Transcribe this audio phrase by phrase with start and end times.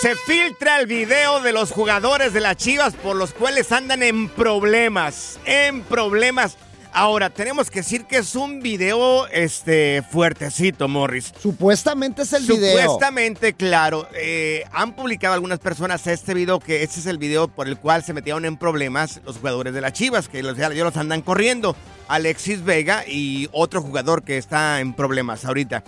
[0.00, 4.30] se filtra el video de los jugadores de las Chivas por los cuales andan en
[4.30, 6.56] problemas, en problemas.
[6.92, 11.32] Ahora, tenemos que decir que es un video este, fuertecito, Morris.
[11.38, 12.80] Supuestamente es el video.
[12.80, 14.08] Supuestamente, claro.
[14.14, 18.02] eh, han publicado algunas personas este video, que este es el video por el cual
[18.02, 21.76] se metieron en problemas los jugadores de las Chivas, que los, los andan corriendo.
[22.08, 25.84] Alexis Vega y otro jugador que está en problemas ahorita.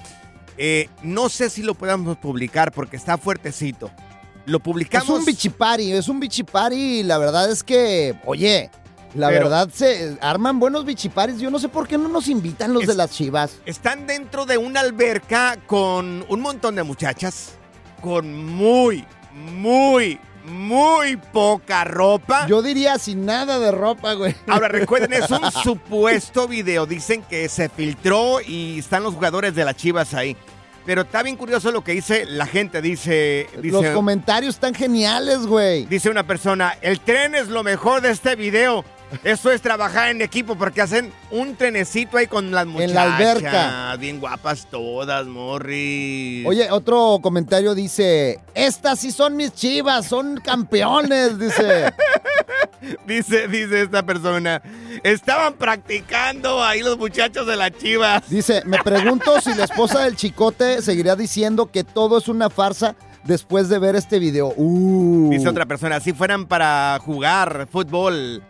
[0.58, 3.90] Eh, no sé si lo podamos publicar porque está fuertecito.
[4.46, 5.08] Lo publicamos.
[5.08, 8.70] Es un bichipari, es un bichipari y la verdad es que, oye,
[9.14, 11.38] la Pero- verdad se arman buenos bichiparis.
[11.38, 13.58] Yo no sé por qué no nos invitan los Es- de las chivas.
[13.66, 17.52] Están dentro de una alberca con un montón de muchachas
[18.00, 22.47] con muy, muy, muy poca ropa.
[22.47, 24.34] Yo diría sin nada de ropa, güey.
[24.47, 26.86] Ahora recuerden, es un supuesto video.
[26.86, 30.36] Dicen que se filtró y están los jugadores de las Chivas ahí.
[30.84, 32.82] Pero está bien curioso lo que dice la gente.
[32.82, 35.86] Dice, Los dice, comentarios están geniales, güey.
[35.86, 38.84] dice una persona, el tren es lo mejor de este video.
[39.24, 42.90] Eso es trabajar en equipo porque hacen un trenecito ahí con las muchachas.
[42.90, 43.96] En la alberca.
[43.96, 46.46] Bien guapas todas, Morris.
[46.46, 51.92] Oye, otro comentario dice, estas sí son mis chivas, son campeones, dice.
[53.06, 54.60] Dice, dice esta persona,
[55.04, 58.28] estaban practicando ahí los muchachos de las chivas.
[58.28, 62.96] Dice, me pregunto si la esposa del chicote seguirá diciendo que todo es una farsa
[63.24, 64.52] después de ver este video.
[64.56, 65.30] Uh.
[65.30, 68.42] Dice otra persona, si fueran para jugar fútbol.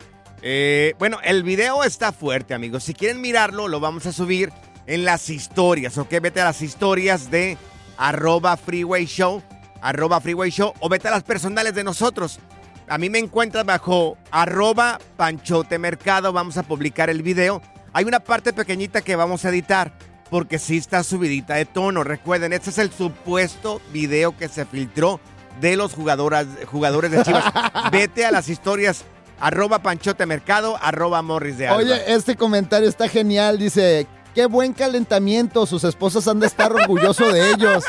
[0.42, 2.82] Eh, bueno, el video está fuerte, amigos.
[2.82, 4.52] Si quieren mirarlo, lo vamos a subir
[4.86, 6.10] en las historias, ¿ok?
[6.20, 7.56] Vete a las historias de
[7.96, 9.40] arroba freeway show,
[9.80, 12.40] arroba freeway show, o vete a las personales de nosotros.
[12.88, 17.62] A mí me encuentras bajo arroba panchote mercado, vamos a publicar el video.
[17.92, 19.92] Hay una parte pequeñita que vamos a editar,
[20.28, 22.02] porque sí está subidita de tono.
[22.02, 25.20] Recuerden, este es el supuesto video que se filtró
[25.60, 27.44] de los jugadoras, jugadores de Chivas.
[27.92, 29.04] Vete a las historias
[29.42, 31.78] arroba panchote mercado, arroba morris de Alba.
[31.78, 34.06] Oye, este comentario está genial, dice,
[34.36, 37.84] qué buen calentamiento, sus esposas han de estar orgullosos de ellos.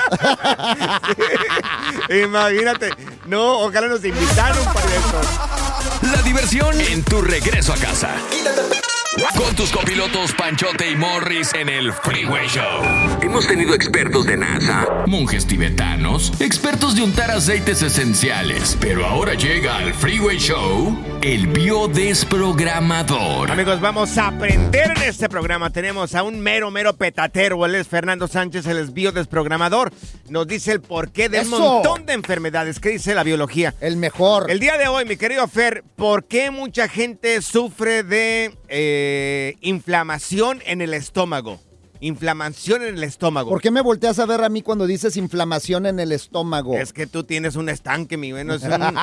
[2.23, 2.89] Imagínate.
[3.27, 5.21] No, ojalá nos invitaron para eso.
[6.11, 8.09] La diversión en tu regreso a casa.
[9.15, 12.81] Con tus copilotos Panchote y Morris en el Freeway Show.
[13.21, 18.75] Hemos tenido expertos de NASA, monjes tibetanos, expertos de untar aceites esenciales.
[18.81, 23.51] Pero ahora llega al Freeway Show el biodesprogramador.
[23.51, 25.69] Amigos, vamos a aprender en este programa.
[25.69, 27.63] Tenemos a un mero, mero petatero.
[27.65, 29.93] Él es Fernando Sánchez, él es biodesprogramador.
[30.29, 32.79] Nos dice el porqué de un montón de enfermedades.
[32.79, 33.75] ¿Qué dice la biología?
[33.79, 34.49] El mejor.
[34.49, 39.01] El día de hoy, mi querido Fer, ¿por qué mucha gente sufre de eh,
[39.61, 41.59] inflamación en el estómago?
[41.99, 43.49] Inflamación en el estómago.
[43.49, 46.75] ¿Por qué me volteas a ver a mí cuando dices inflamación en el estómago?
[46.77, 48.53] Es que tú tienes un estanque, mi bueno.
[48.55, 48.97] Es, un-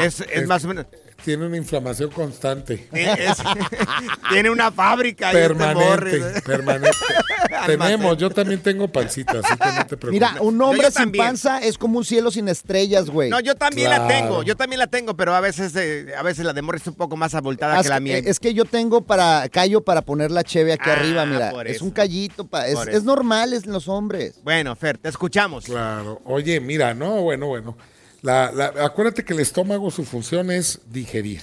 [0.00, 0.86] es- es más o menos.
[1.24, 2.86] Tiene una inflamación constante.
[2.92, 3.38] es-
[4.30, 5.28] tiene una fábrica.
[5.32, 6.24] este Permanente, Morris.
[6.44, 6.96] permanente.
[7.66, 10.10] Tenemos, yo también tengo pancita, así que no te preocupes.
[10.10, 11.24] Mira, un hombre sin también.
[11.24, 13.30] panza es como un cielo sin estrellas, güey.
[13.30, 16.44] No, yo también la tengo, yo también la tengo, pero a veces, eh, a veces
[16.44, 18.18] la de Morris es un poco más abultada Es que la mía.
[18.18, 21.52] Es que yo tengo para callo para poner la cheve aquí Ah, arriba, mira.
[21.64, 24.40] Es un callito, pa- es, normal es en los hombres.
[24.42, 25.64] Bueno, Fer, te escuchamos.
[25.64, 26.20] Claro.
[26.24, 27.76] Oye, mira, no, bueno, bueno.
[28.24, 31.42] La, la- acuérdate que el estómago, su función es digerir.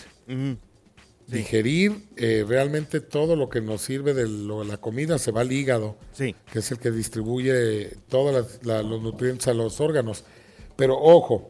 [1.28, 5.52] Digerir eh, realmente todo lo que nos sirve de lo- la comida se va al
[5.52, 6.36] hígado, Sí.
[6.52, 10.24] que es el que distribuye todos los nutrientes a los órganos.
[10.76, 11.50] Pero ojo,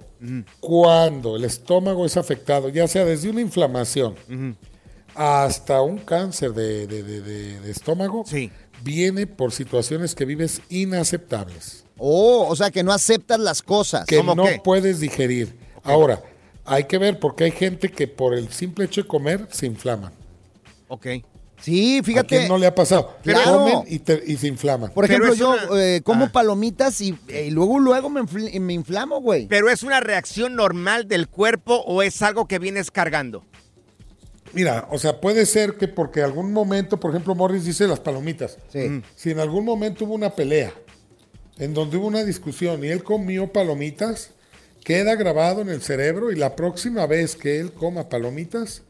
[0.60, 4.16] cuando el estómago es afectado, ya sea desde una inflamación
[5.16, 8.52] hasta un cáncer de, de- de- de- de estómago, Sí.
[8.84, 14.06] viene por situaciones que vives inaceptables Oh, o sea que no aceptas las cosas.
[14.08, 14.60] que ¿Cómo no qué?
[14.64, 15.56] puedes digerir.
[15.84, 16.20] Ahora,
[16.66, 20.12] hay que ver porque hay gente que por el simple hecho de comer se inflaman.
[20.88, 21.08] Ok.
[21.62, 22.28] Sí, ¿A fíjate.
[22.38, 23.18] quién no le ha pasado?
[23.22, 23.60] Claro.
[23.60, 24.90] Comen y, te- y se inflaman.
[24.92, 26.32] Por Pero ejemplo, es yo una- eh, como Ah.
[26.32, 29.46] palomitas y, eh, y luego luego me, infl- me inflamo, güey.
[29.48, 33.44] ¿Pero es una reacción normal del cuerpo o es algo que vienes cargando?
[34.54, 38.58] Mira, o sea, puede ser que porque algún momento, por ejemplo, Morris dice las palomitas.
[38.74, 39.02] Sí.
[39.16, 40.74] Si en algún momento hubo una pelea
[41.62, 44.32] en donde hubo una discusión y él comió palomitas,
[44.84, 48.82] queda grabado en el cerebro y la próxima vez que él coma palomitas,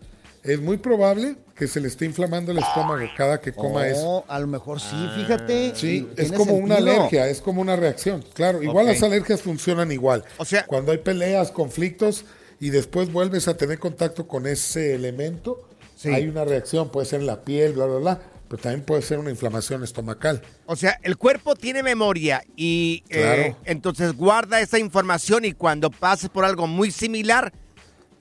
[0.43, 3.99] es muy probable que se le esté inflamando el estómago cada que coma eso.
[4.03, 5.73] Oh, a lo mejor sí, fíjate.
[5.75, 8.23] Sí, es como una alergia, es como una reacción.
[8.33, 10.23] Claro, igual las alergias funcionan igual.
[10.37, 12.23] O sea- cuando hay peleas, conflictos
[12.61, 15.67] y después vuelves a tener contacto con ese elemento,
[16.05, 18.19] hay una reacción, puede ser en la piel, bla, bla, bla,
[18.51, 20.41] pero también puede ser una inflamación estomacal.
[20.65, 26.29] O sea, el cuerpo tiene memoria y eh, entonces guarda esa información y cuando pases
[26.29, 27.53] por algo muy similar,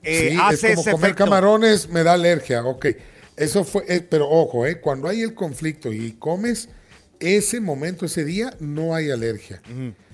[0.03, 1.25] eh, sí, hace es como ese comer efecto.
[1.25, 2.85] camarones me da alergia, ok.
[3.35, 6.69] Eso fue, eh, pero ojo, eh, cuando hay el conflicto y comes,
[7.19, 9.61] ese momento, ese día, no hay alergia.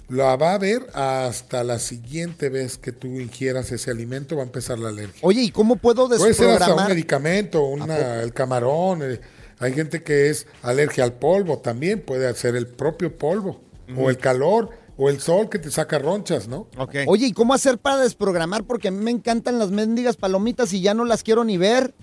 [0.10, 4.46] La va a haber hasta la siguiente vez que tú ingieras ese alimento, va a
[4.46, 5.20] empezar la alergia.
[5.22, 6.90] Oye, ¿y cómo puedo Puede ser hasta un desprogramar?
[6.90, 9.04] medicamento, una, el camarón.
[9.04, 9.20] eh,
[9.60, 13.62] hay gente que es alergia al polvo también, puede ser el propio polvo,
[13.96, 16.68] o el calor, o el sol que te saca ronchas, ¿no?
[16.78, 16.96] Ok.
[17.08, 18.66] Oye, ¿y cómo hacer para desprogramar?
[18.66, 21.94] Porque a mí me encantan las mendigas palomitas y ya no las quiero ni ver.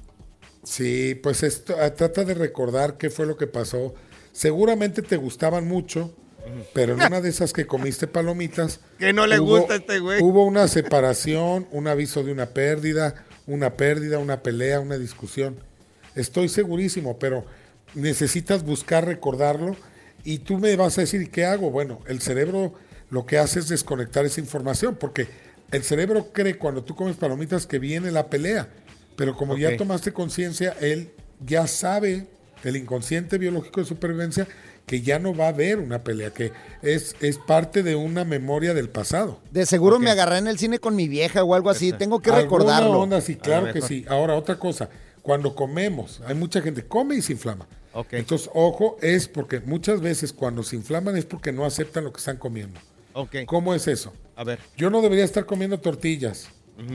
[0.63, 3.95] Sí, pues esto, ah, trata de recordar qué fue lo que pasó.
[4.33, 6.15] Seguramente te gustaban mucho,
[6.73, 8.81] pero en una de esas que comiste palomitas.
[8.99, 10.23] Que no le gusta a este güey.
[10.23, 15.57] Hubo una separación, un aviso de una pérdida, una pérdida, una pelea, una discusión.
[16.15, 17.45] Estoy segurísimo, pero
[17.95, 19.77] necesitas buscar recordarlo
[20.25, 21.71] y tú me vas a decir, ¿y qué hago?
[21.71, 22.75] Bueno, el cerebro
[23.11, 25.29] lo que hace es desconectar esa información, porque
[25.71, 28.69] el cerebro cree cuando tú comes palomitas que viene la pelea,
[29.17, 31.11] pero como ya tomaste conciencia, él
[31.45, 32.27] ya sabe,
[32.65, 34.49] el inconsciente biológico de supervivencia,
[34.87, 38.75] que ya no va a haber una pelea, que es, es parte de una memoria
[38.75, 39.41] del pasado.
[39.51, 41.93] De seguro me agarré en el cine con mi vieja o algo así.
[41.93, 43.01] Tengo que recordarlo.
[43.01, 44.05] onda, sí, claro que sí.
[44.09, 44.91] Ahora, otra cosa,
[45.25, 47.67] cuando comemos, hay mucha gente come y se inflama.
[48.11, 52.19] Entonces, ojo, es porque muchas veces cuando se inflaman es porque no aceptan lo que
[52.19, 52.79] están comiendo.
[53.15, 53.37] Ok.
[53.47, 54.13] ¿Cómo es eso?
[54.37, 54.59] A ver.
[54.77, 56.49] Yo no debería estar comiendo tortillas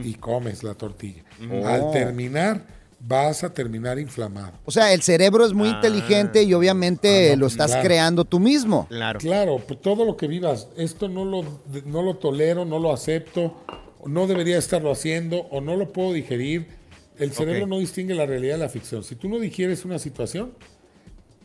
[0.04, 1.24] y comes la tortilla.
[1.52, 1.66] Oh.
[1.66, 2.68] Al terminar,
[3.00, 4.52] vas a terminar inflamado.
[4.64, 7.84] O sea, el cerebro es muy inteligente y obviamente Ah, no, lo estás claro.
[7.88, 8.86] creando tú mismo.
[8.90, 9.18] Claro.
[9.20, 11.44] Claro, pues todo lo que vivas, esto no lo,
[11.86, 13.56] no lo tolero, no lo acepto,
[14.06, 16.78] no debería estarlo haciendo o no lo puedo digerir.
[17.20, 19.04] El cerebro no distingue la realidad de la ficción.
[19.04, 20.54] Si tú no digieres una situación,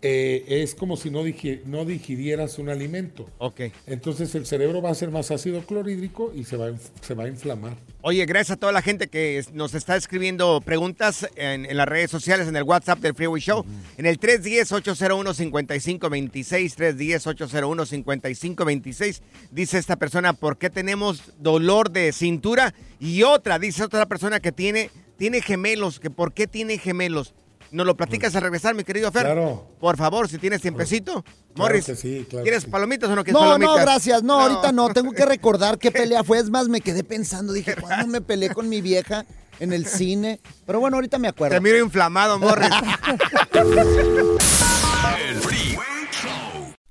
[0.07, 3.27] eh, es como si no, digi- no digirieras un alimento.
[3.39, 3.63] Ok.
[3.87, 7.15] Entonces el cerebro va a ser más ácido clorhídrico y se va, a inf- se
[7.15, 7.79] va a inflamar.
[8.03, 12.11] Oye, gracias a toda la gente que nos está escribiendo preguntas en, en las redes
[12.11, 13.65] sociales, en el WhatsApp del Freeway Show,
[13.97, 19.21] en el 310-801-5526, 310-801-5526.
[19.51, 22.75] Dice esta persona, ¿por qué tenemos dolor de cintura?
[23.01, 27.35] Y otra, dice otra persona que tiene, tiene gemelos, que ¿por qué tiene gemelos?
[27.71, 29.23] nos lo platicas al regresar, mi querido Fer.
[29.23, 29.67] Claro.
[29.81, 31.25] Por favor, si tienes tiempecito.
[31.25, 32.71] Claro Morris, que sí, claro ¿quieres que sí.
[32.71, 33.77] palomitas o no quieres No, palomitas?
[33.77, 34.23] no, gracias.
[34.23, 34.91] No, ahorita no.
[34.91, 36.39] Tengo que recordar qué pelea fue.
[36.39, 37.53] Es más, me quedé pensando.
[37.53, 39.25] Dije, ¿cuándo me peleé con mi vieja
[39.59, 40.39] en el cine?
[40.67, 41.57] Pero bueno, ahorita me acuerdo.
[41.57, 42.71] Te miro inflamado, Morris.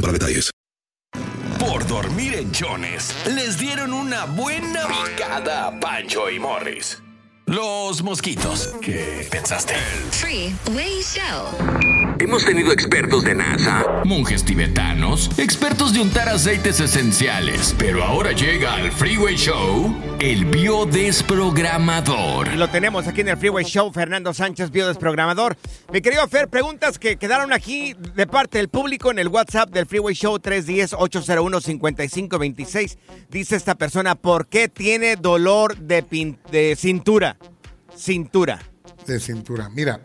[0.00, 0.50] para detalles.
[1.58, 7.02] Por dormir en Jones, les dieron una buena picada a Pancho y Morris.
[7.50, 8.70] Los mosquitos.
[8.80, 9.74] ¿Qué pensaste?
[10.12, 11.48] Freeway Show.
[12.20, 18.74] Hemos tenido expertos de NASA, monjes tibetanos, expertos de untar aceites esenciales, pero ahora llega
[18.74, 22.52] al Freeway Show el biodesprogramador.
[22.52, 25.56] Y lo tenemos aquí en el Freeway Show, Fernando Sánchez, biodesprogramador.
[25.92, 29.86] Mi querido Fer, preguntas que quedaron aquí de parte del público en el WhatsApp del
[29.86, 32.96] Freeway Show 310-801-5526.
[33.28, 37.38] Dice esta persona, ¿por qué tiene dolor de cintura?
[38.00, 38.58] Cintura.
[39.06, 39.68] de cintura.
[39.68, 40.00] Mira,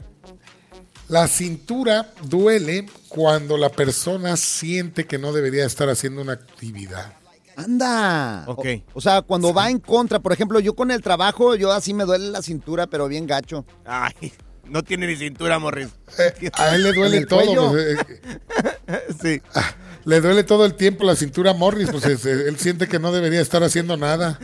[1.07, 7.13] la cintura duele cuando la persona siente que no debería estar haciendo una actividad.
[7.55, 8.43] Anda.
[8.47, 8.65] Ok.
[8.93, 11.93] O, o sea, cuando va en contra, por ejemplo, yo con el trabajo, yo así
[11.93, 13.65] me duele la cintura, pero bien gacho.
[13.85, 14.33] Ay,
[14.65, 15.87] no tiene ni cintura, Morris.
[16.53, 17.71] A él le ¿En duele el todo.
[17.71, 17.97] pues,
[18.87, 19.41] eh, sí.
[20.05, 23.11] Le duele todo el tiempo la cintura a Morris, pues es- él siente que no
[23.11, 24.39] debería estar haciendo nada.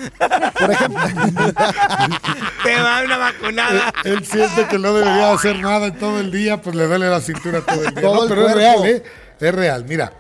[0.59, 0.99] Por ejemplo.
[2.63, 3.93] Te va una vacunada.
[4.03, 7.21] Él siente que no debería hacer nada en todo el día, pues le duele la
[7.21, 8.01] cintura todo el día.
[8.01, 9.03] Todo No, el pero es real, ¿eh?
[9.39, 9.85] Es real.
[9.87, 10.13] Mira,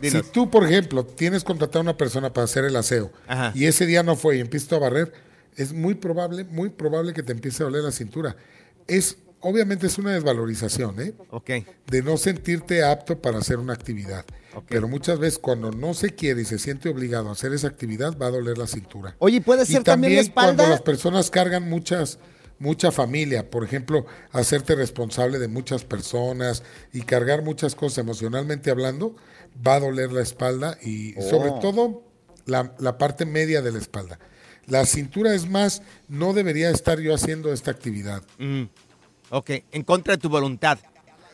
[0.00, 0.26] Dinos.
[0.26, 3.52] si tú, por ejemplo, tienes contratado a una persona para hacer el aseo Ajá.
[3.54, 5.12] y ese día no fue y empiezas a barrer,
[5.56, 8.36] es muy probable, muy probable que te empiece a doler la cintura.
[8.86, 11.14] Es, obviamente es una desvalorización, ¿eh?
[11.30, 11.50] Ok.
[11.86, 14.24] de no sentirte apto para hacer una actividad.
[14.68, 18.16] Pero muchas veces cuando no se quiere y se siente obligado a hacer esa actividad,
[18.18, 19.14] va a doler la cintura.
[19.18, 20.68] Oye, ¿puede Y ser también la cuando espalda?
[20.68, 22.18] las personas cargan muchas
[22.58, 29.16] mucha familia, por ejemplo, hacerte responsable de muchas personas y cargar muchas cosas emocionalmente hablando,
[29.66, 31.22] va a doler la espalda y Oh.
[31.30, 32.02] sobre todo
[32.44, 34.18] la, la parte media de la espalda.
[34.66, 38.22] La cintura es más, no debería estar yo haciendo esta actividad.
[38.38, 38.64] Mm.
[39.30, 40.78] Ok, en contra de tu voluntad.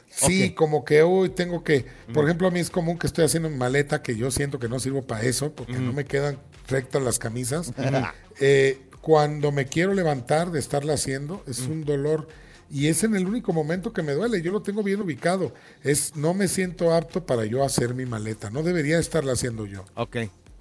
[0.09, 1.85] Sí, como que hoy tengo que,
[2.15, 4.69] por ejemplo, a mí es común que estoy haciendo mi maleta que yo siento que
[4.69, 6.39] no sirvo para eso porque no me quedan
[6.69, 7.73] rectas las camisas.
[8.39, 12.29] Eh, cuando me quiero levantar de estarla haciendo, es un dolor
[12.71, 14.43] y es en el único momento que me duele.
[14.43, 15.55] Yo lo tengo bien ubicado.
[15.83, 18.51] Es no me siento apto para yo hacer mi maleta.
[18.51, 19.87] No debería estarla haciendo yo.
[19.95, 20.17] Ok.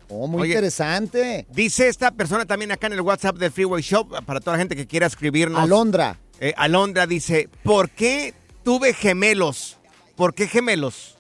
[0.07, 1.47] Oh, muy Oye, interesante.
[1.51, 4.75] Dice esta persona también acá en el WhatsApp del Freeway Show, para toda la gente
[4.75, 5.59] que quiera escribirnos.
[5.59, 6.19] Alondra.
[6.39, 9.77] Eh, Alondra dice, ¿por qué tuve gemelos?
[10.15, 11.17] ¿Por qué gemelos?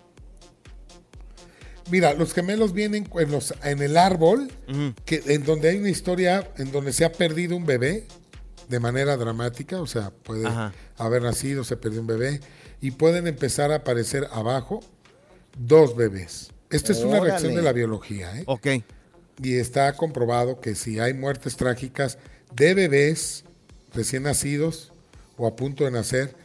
[1.91, 4.51] Mira, los gemelos vienen en, los- en el árbol,
[5.05, 8.07] que, en donde hay una historia en donde se ha perdido un bebé
[8.69, 10.73] de manera dramática, o sea, puede Ajá.
[10.97, 12.39] haber nacido, se perdió un bebé,
[12.81, 14.79] y pueden empezar a aparecer abajo
[15.57, 16.51] dos bebés.
[16.71, 18.43] Esta es una reacción de la biología, ¿eh?
[18.47, 18.67] Ok.
[19.43, 22.17] Y está comprobado que si hay muertes trágicas
[22.55, 23.43] de bebés
[23.93, 24.91] recién nacidos
[25.37, 26.35] o a punto de nacer,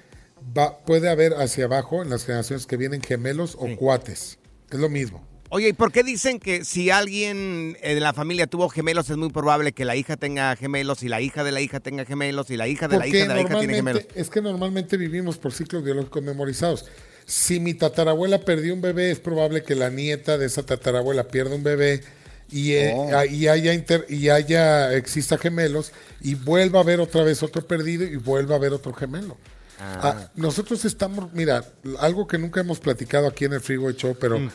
[0.56, 4.38] va- puede haber hacia abajo en las generaciones que vienen gemelos o cuates.
[4.70, 5.26] Es lo mismo.
[5.52, 9.16] Oye, ¿y por qué dicen que si alguien eh, de la familia tuvo gemelos es
[9.16, 12.50] muy probable que la hija tenga gemelos y la hija de la hija tenga gemelos
[12.50, 14.06] y la hija de la hija de la hija tiene gemelos?
[14.14, 16.86] es que normalmente vivimos por ciclos biológicos memorizados.
[17.26, 21.56] Si mi tatarabuela perdió un bebé, es probable que la nieta de esa tatarabuela pierda
[21.56, 22.00] un bebé
[22.50, 23.10] y, eh, Oh.
[23.16, 27.66] ah, y haya inter- y haya exista gemelos y vuelva a haber otra vez otro
[27.66, 29.36] perdido y vuelva a haber otro gemelo.
[29.82, 31.64] Ah, nosotros estamos, mira,
[32.00, 34.50] algo que nunca hemos platicado aquí en el Freeway Show, pero Mm.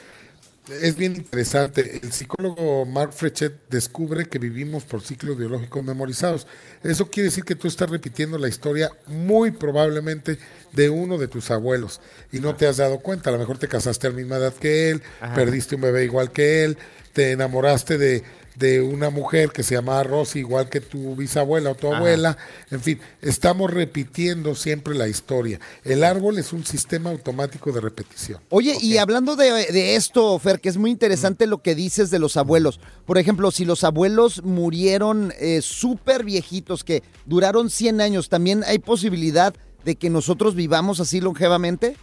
[0.70, 2.00] Es bien interesante.
[2.02, 6.48] El psicólogo Mark Frechet descubre que vivimos por ciclos biológicos memorizados.
[6.84, 10.38] Eso quiere decir que tú estás repitiendo la historia muy probablemente
[10.74, 13.30] de uno de tus abuelos y no te has dado cuenta.
[13.30, 15.36] A lo mejor te casaste a la misma edad que él, Ajá.
[15.36, 16.78] perdiste un bebé igual que él,
[17.14, 18.24] te enamoraste de,
[18.56, 21.98] de una mujer que se llamaba Rosy igual que tu bisabuela o tu Ajá.
[21.98, 22.38] abuela.
[22.72, 25.60] En fin, estamos repitiendo siempre la historia.
[25.84, 28.42] El árbol es un sistema automático de repetición.
[28.50, 32.20] Oye, y hablando de, de esto, Fer, que es muy interesante lo que dices de
[32.20, 32.80] los abuelos.
[33.06, 38.80] Por ejemplo, si los abuelos murieron eh, súper viejitos, que duraron 100 años, ¿también hay
[38.80, 41.96] posibilidad de que nosotros vivamos así longevamente?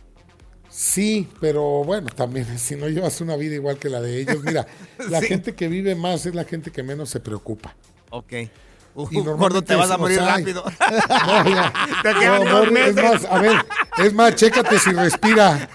[0.75, 4.67] Sí, pero bueno, también si no llevas una vida igual que la de ellos, mira,
[5.11, 5.26] la Sí.
[5.26, 7.76] gente que vive más es la gente que menos se preocupa.
[8.11, 8.33] Ok.
[8.94, 10.26] Y Uh, normalmente gordo, te vas a morir "Ay".
[10.44, 10.64] rápido.
[11.26, 11.72] No, ya.
[12.02, 13.64] Te quedan No, dos es más, a ver,
[13.99, 15.68] es más, chécate si respira.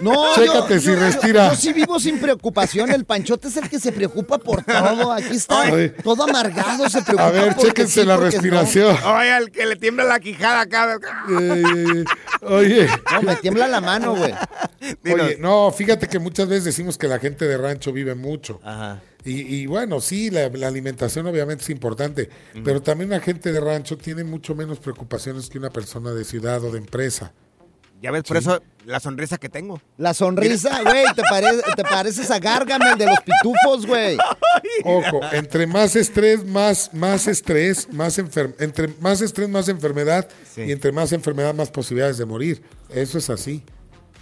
[0.00, 1.48] No, Chécate yo- si yo- respira.
[1.50, 2.90] Yo sí vivo sin preocupación.
[2.92, 5.12] El Panchote es el que se preocupa por todo.
[5.12, 5.88] Aquí está Oye.
[5.88, 8.42] todo amargado, se preocupa A ver, chéquense sí, la porque no.
[8.42, 8.96] respiración.
[9.04, 11.24] Oye, al que le tiembla la quijada acá.
[11.40, 12.04] Eh,
[12.42, 12.88] oye.
[13.12, 14.34] No, me tiembla la mano, güey.
[15.12, 18.60] Oye, no, fíjate que muchas veces decimos que la gente de rancho vive mucho.
[18.62, 19.00] Ajá.
[19.28, 22.28] Y, y bueno, sí, la, la alimentación obviamente es importante,
[22.64, 26.62] pero también la gente de rancho tiene mucho menos preocupaciones que una persona de ciudad
[26.64, 27.32] o de empresa.
[28.00, 29.82] Ya ves, por eso la sonrisa que tengo.
[29.96, 34.16] La sonrisa, güey, te, pare- te pareces a Gargamel de los pitufos, güey.
[34.84, 40.62] Ojo, entre más estrés, más, más estrés, más enfer- entre más estrés, más enfermedad, Sí.
[40.62, 42.62] y entre más enfermedad, más posibilidades de morir.
[42.88, 43.64] Eso es así.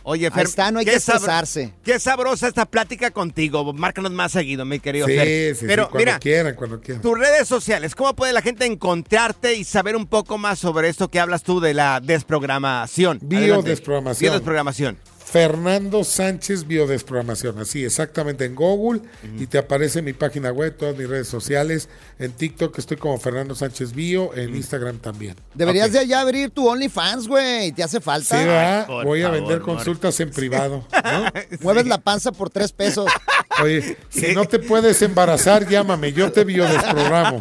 [0.08, 1.74] Oye, Ahí Fer, está, no hay qué que estresarse.
[1.82, 3.72] Qué sabrosa esta plática contigo.
[3.72, 5.54] Márcanos más seguido, mi querido Sí, Fer.
[5.56, 7.02] sí, sí, Pero cuando mira, quieran, cuando quieran.
[7.02, 11.08] tus redes sociales, ¿cómo puede la gente encontrarte y saber un poco más sobre esto
[11.08, 13.18] que hablas tú de la desprogramación?
[13.20, 14.30] Biodesprogramación.
[14.30, 14.96] Biodesprogramación.
[15.28, 19.00] Fernando Sánchez Biodesprogramación, así exactamente en Google
[19.38, 21.88] y te aparece mi página web, todas mis redes sociales,
[22.20, 25.34] en TikTok estoy como Fernando Sánchez Bio, en Instagram también.
[25.54, 27.72] Deberías de allá abrir tu OnlyFans, güey.
[27.72, 28.36] Te hace Sí, falta.
[28.36, 28.86] ¿verdad?
[28.86, 30.86] por voy a vender consultas en privado.
[31.04, 31.24] ¿no?
[31.60, 33.10] Mueves la panza por tres pesos.
[33.62, 37.40] Oye, si no te puedes embarazar, llámame, yo te biodesprogramo.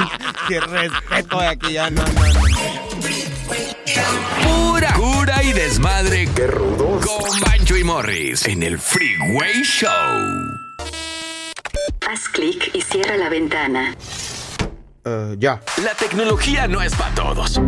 [0.48, 2.40] Qué respeto de aquí ya no, no, no.
[4.42, 6.28] Pura cura y desmadre.
[6.34, 7.06] ¡Qué rudos!
[7.06, 9.90] Con Bancho y Morris en el Freeway Show.
[12.08, 13.96] Haz clic y cierra la ventana.
[15.38, 15.60] ya.
[15.82, 17.60] La tecnología no es para todos.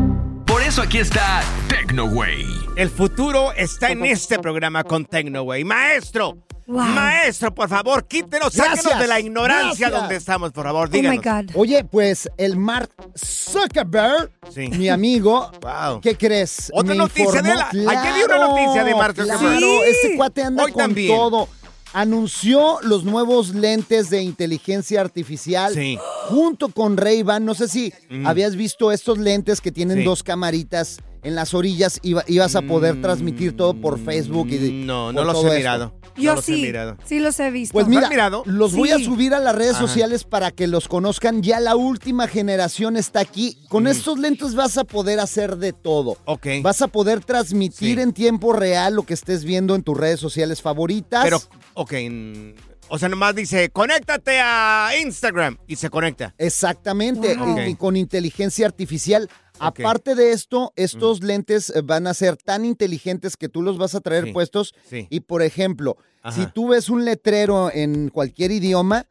[0.46, 2.44] Por eso aquí está TecnoWay.
[2.76, 5.64] El futuro está en este programa con TecnoWay.
[5.64, 6.82] Maestro, Wow.
[6.84, 9.92] maestro, por favor, quítenos, sáquenos Gracias, de la ignorancia gracias.
[10.02, 11.46] donde estamos, por favor, Oh my díganos.
[11.54, 11.56] God.
[11.60, 14.68] Oye, pues el Mark Zuckerberg, Sí.
[14.68, 16.00] mi amigo, Wow.
[16.02, 16.70] ¿qué crees?
[16.74, 19.60] Otra Me noticia de informó- la- ayer vi una noticia de Mark Claro, Zuckerberg.
[19.60, 19.80] Sí.
[20.06, 21.16] ese cuate anda Hoy con también.
[21.16, 21.48] todo.
[21.92, 25.98] Anunció los nuevos lentes de inteligencia artificial Sí.
[26.28, 27.44] junto con Ray-Ban.
[27.44, 28.26] No sé si Mm.
[28.26, 30.04] habías visto estos lentes que tienen Sí.
[30.04, 34.70] dos camaritas en las orillas y ibas a poder transmitir todo por Facebook y de-
[34.70, 35.56] Mm, No, no los he esto.
[35.56, 35.94] mirado.
[36.16, 36.96] No Yo los he sí, mirado.
[37.04, 37.72] sí los he visto.
[37.72, 38.42] Pues ¿Lo mira, mirado?
[38.46, 39.04] los voy a Sí.
[39.04, 39.86] subir a las redes Ajá.
[39.86, 41.42] sociales para que los conozcan.
[41.42, 43.56] Ya la última generación está aquí.
[43.68, 46.12] Con estos lentes vas a poder hacer de todo.
[46.12, 46.16] Mm.
[46.30, 46.46] Ok.
[46.62, 48.02] Vas a poder transmitir Sí.
[48.02, 51.22] en tiempo real lo que estés viendo en tus redes sociales favoritas.
[51.24, 51.40] Pero,
[51.80, 52.50] ok, mm,
[52.88, 56.34] o sea, nomás dice, conéctate a Instagram y se conecta.
[56.38, 57.58] Exactamente, Wow.
[57.60, 59.28] y- y con inteligencia artificial.
[59.60, 63.94] Aparte de esto, estos lentes eh, van a ser tan inteligentes que tú los vas
[63.94, 64.74] a traer Sí, puestos.
[64.88, 65.06] sí.
[65.10, 66.34] Y por ejemplo, Ajá.
[66.44, 69.06] si tú ves un letrero en cualquier idioma,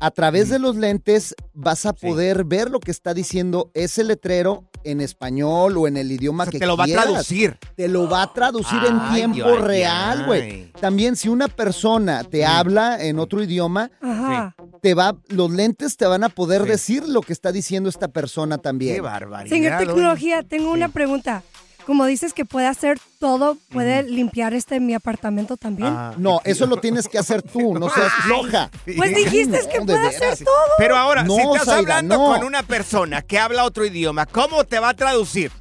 [0.00, 2.06] a través de los lentes vas a Sí.
[2.06, 6.46] poder ver lo que está diciendo ese letrero en español o en el idioma O
[6.46, 7.58] sea, que te lo va a traducir.
[7.74, 10.72] Te lo va a traducir en Ay, tiempo ay, real, güey.
[10.80, 14.54] También si una persona te habla en otro idioma, Ajá.
[14.82, 16.68] te va, los lentes te van a poder Sí.
[16.68, 18.94] decir lo que está diciendo esta persona también.
[18.96, 19.54] Qué barbaridad.
[19.56, 19.78] Señor.
[19.78, 21.42] Tecnología, tengo una pregunta.
[21.86, 25.88] Como dices que puede hacer todo, ¿puede limpiar este mi apartamento también?
[25.96, 28.70] Ah, No, eso lo tienes que hacer tú, no seas floja.
[28.96, 30.56] Pues dijiste No, que de puede hacer todo.
[30.78, 32.24] Pero ahora, No, si estás Zaira, hablando no.
[32.34, 35.52] con una persona que habla otro idioma, ¿cómo te va a traducir?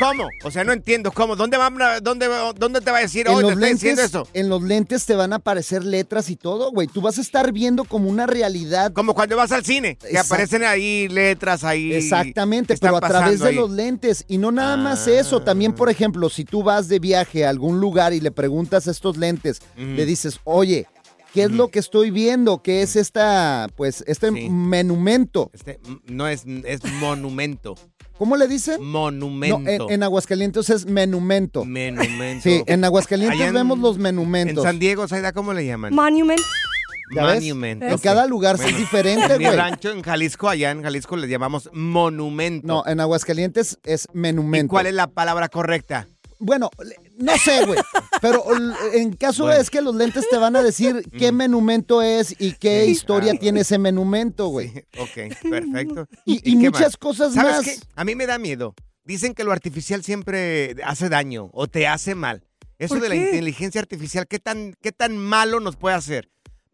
[0.00, 0.30] ¿Cómo?
[0.44, 1.36] O sea, no entiendo cómo.
[1.36, 4.26] ¿Dónde, va, dónde, dónde te va a decir, En oh, diciendo eso?
[4.32, 6.88] en los lentes te van a aparecer letras y todo, güey.
[6.88, 8.92] Tú vas a estar viendo como una realidad.
[8.94, 11.92] Como cuando vas al cine, que aparecen ahí letras ahí.
[11.92, 13.54] Exactamente, ¿Qué está pero a través de ahí?
[13.54, 14.24] los lentes.
[14.26, 17.78] Y no nada más eso, también, por ejemplo, si tú vas de viaje a algún
[17.78, 20.86] lugar y le preguntas a estos lentes, le dices, oye,
[21.34, 22.62] ¿qué es lo que estoy viendo?
[22.62, 25.50] ¿Qué es esta, pues, este monumento?
[25.52, 27.74] Este, no es, es monumento.
[28.20, 28.84] ¿Cómo le dicen?
[28.84, 29.58] Monumento.
[29.60, 31.64] No, en, en Aguascalientes es menumento.
[31.64, 32.42] Monumento.
[32.42, 34.62] Sí, en Aguascalientes en- vemos los En menumentos.
[34.62, 35.94] San Diego, Saida, ¿cómo le llaman?
[35.94, 36.38] Monument.
[37.12, 37.86] Monumento.
[37.86, 39.56] En cada lugar sí es diferente, En mi güey.
[39.56, 42.66] rancho, en Jalisco, allá en Jalisco, les llamamos monumento.
[42.66, 44.66] No, en Aguascalientes es menumento.
[44.66, 46.06] ¿Y cuál es la palabra correcta?
[46.38, 46.68] Bueno,
[47.20, 47.78] no sé, güey.
[48.20, 48.44] Pero
[48.92, 49.60] en caso Bueno.
[49.60, 53.60] es que los lentes te van a decir qué menumento es y qué historia tiene
[53.60, 54.68] ese menumento, güey.
[54.98, 56.06] Ok, perfecto.
[56.24, 57.64] Y- muchas cosas ¿Sabes más.
[57.64, 57.76] qué?
[57.94, 58.74] A mí me da miedo.
[59.04, 62.44] Dicen que lo artificial siempre hace daño o te hace mal.
[62.78, 66.30] Eso ¿Por de la inteligencia artificial, ¿qué tan, ¿qué tan malo nos puede hacer?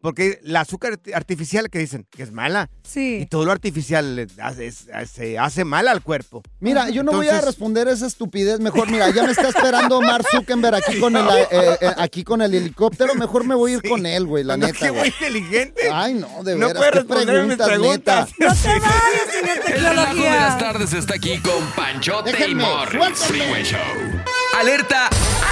[0.07, 2.69] Porque la azúcar arti- artificial que dicen que es mala.
[2.83, 3.17] Sí.
[3.23, 6.43] Y todo lo artificial hace- se hace mal al cuerpo.
[6.61, 8.61] Mira, yo no voy a responder esa estupidez.
[8.61, 11.47] Mejor, mira, ya me está esperando Mark Zuckerberg aquí con el, eh,
[11.81, 13.15] eh, aquí con el helicóptero.
[13.15, 15.07] Mejor me voy a ir con él, güey, la No, neta, qué güey.
[15.07, 15.89] inteligente.
[15.91, 16.81] Ay, no, de No veras.
[16.81, 17.67] puede qué preguntas.
[17.67, 18.47] neta.
[18.47, 20.57] No te vayas, señor El relajo de las tecnología.
[20.57, 22.91] tardes está aquí con Panchote y Déjenme, Morris.
[23.17, 23.27] suéltenme.
[23.43, 24.23] Freeway Show.
[24.57, 25.09] Alerta.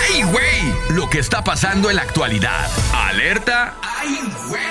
[0.07, 0.95] ¡Ay, güey!
[0.97, 2.69] Lo que está pasando en la actualidad.
[2.93, 3.75] Alerta.
[3.81, 4.63] ¡Ay, güey!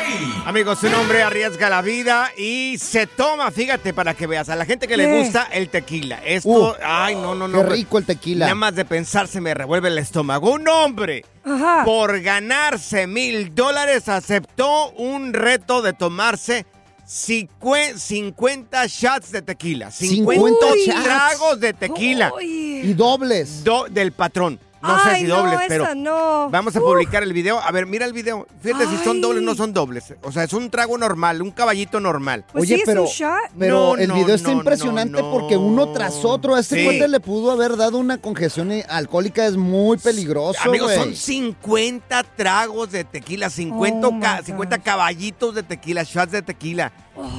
[0.47, 4.65] Amigos, un hombre arriesga la vida y se toma, fíjate, para que veas, a la
[4.67, 6.21] gente que le gusta el tequila.
[6.25, 7.63] Esto, Uh, ay, no, no, no.
[7.65, 8.47] Qué rico el tequila.
[8.47, 10.53] Nada más de pensar se me revuelve el estómago.
[10.53, 11.83] Un hombre, Ajá.
[11.85, 16.67] por ganarse mil dólares, aceptó un reto de tomarse
[17.09, 19.91] cincu- 50 shots de tequila.
[19.91, 21.05] 50 50 shots.
[21.05, 22.81] tragos de tequila Uy.
[22.85, 23.65] Y dobles.
[23.65, 24.61] Do- del patrón.
[24.87, 26.49] No sé si no, dobles, esa pero no.
[26.51, 27.59] vamos a publicar el video.
[27.61, 28.47] A ver, mira el video.
[28.61, 30.15] Fíjate si son dobles o no son dobles.
[30.23, 32.45] O sea, es un trago normal, un caballito normal.
[32.53, 33.31] Pues Oye, sí, es pero, un shot.
[33.59, 35.93] pero No, el no, video está no, impresionante no, porque uno no.
[35.93, 36.85] tras otro a este Sí.
[36.85, 39.47] cuate le pudo haber dado una congestión alcohólica.
[39.47, 44.47] Es muy peligroso, Amigos, son 50 tragos de tequila, 50, Oh, my ca- gosh.
[44.47, 46.93] 50 caballitos de tequila, shots de tequila.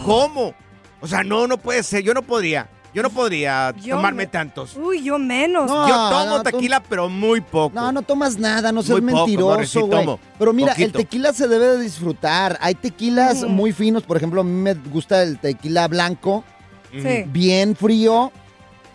[0.05, 0.53] ¿Cómo?
[1.01, 2.01] O sea, no, no puede ser.
[2.03, 2.67] Yo no podría.
[2.95, 4.75] Yo no podría Yo tomarme me- tantos.
[4.77, 5.69] Uy, yo menos.
[5.69, 5.85] No.
[5.85, 7.75] Yo tomo no, tú- tequila, pero muy poco.
[7.75, 10.19] No, no tomas nada, no seas Muy poco, Morris, sí mentiroso, tomo.
[10.39, 10.85] Pero mira, Poquito.
[10.87, 12.57] el tequila se debe de disfrutar.
[12.61, 13.49] Hay tequilas Ujú.
[13.49, 16.45] muy finos, por ejemplo, a mí me gusta el tequila blanco,
[16.93, 17.25] Sí.
[17.27, 18.31] bien frío,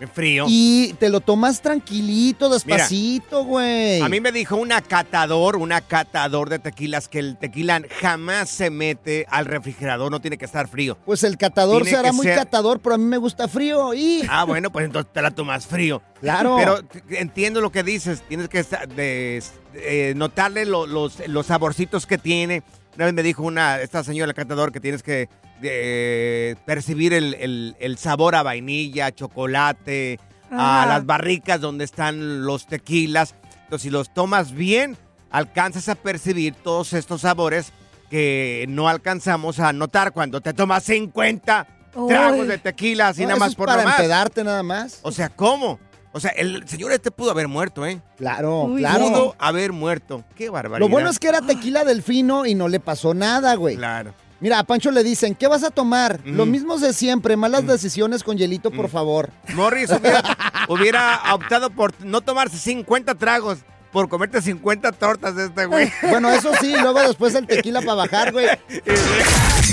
[0.07, 0.45] Frío.
[0.47, 4.01] y te lo tomas tranquilito, despacito, güey.
[4.01, 8.69] A mí me dijo una catador, una catador de tequilas que el tequila jamás se
[8.69, 10.97] mete al refrigerador, no tiene que estar frío.
[11.05, 14.23] Pues el catador Tiene será muy ser- catador, pero a mí me gusta frío y...
[14.29, 16.01] Ah, bueno, pues entonces te la tomas frío.
[16.19, 16.55] Claro.
[16.57, 16.79] Pero
[17.17, 18.63] entiendo lo que dices, tienes que
[18.95, 19.41] de-
[19.73, 22.63] eh, notarle lo- los, los saborcitos que tiene.
[22.95, 25.29] Una vez me dijo una, esta señora catador que tienes que
[25.63, 30.19] eh, percibir el, el- el sabor a vainilla, chocolate,
[30.51, 33.35] a las barricas donde están los tequilas.
[33.63, 34.97] Entonces, si los tomas bien,
[35.29, 37.71] alcanzas a percibir todos estos sabores
[38.09, 41.67] que no alcanzamos a notar cuando te tomas 50
[42.09, 42.47] tragos Uy.
[42.47, 43.99] de tequila, así No, nada eso más es por para nomás.
[43.99, 44.99] empedarte nada más.
[45.03, 45.79] O sea, ¿cómo?
[46.11, 48.01] O sea, el señor este pudo haber muerto, ¿eh?
[48.17, 49.07] Claro, Uy, claro.
[49.07, 50.25] Pudo haber muerto.
[50.35, 50.85] Qué barbaridad.
[50.85, 53.77] Lo bueno es que era tequila delfino y no le pasó nada, güey.
[53.77, 54.13] Claro.
[54.41, 56.19] Mira, a Pancho le dicen, ¿qué vas a tomar?
[56.25, 56.35] Mm.
[56.35, 59.29] Lo mismo de siempre, malas decisiones con hielito, por favor.
[59.53, 60.23] Morris hubiera,
[60.67, 63.59] hubiera optado por no tomarse 50 tragos,
[63.91, 65.91] por comerte 50 tortas de este güey.
[66.09, 68.47] Bueno, eso sí, luego después el tequila para bajar, güey.